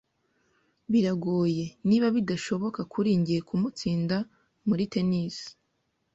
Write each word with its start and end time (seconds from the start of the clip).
Biragoye, 0.91 1.65
niba 1.87 2.07
bidashoboka, 2.15 2.79
kuri 2.93 3.09
njye 3.19 3.37
kumutsinda 3.47 4.17
muri 4.67 4.83
tennis. 4.93 5.37